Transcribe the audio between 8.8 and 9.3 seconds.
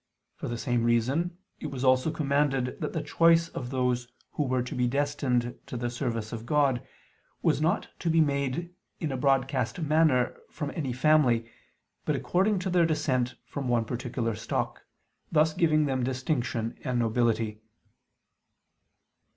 in a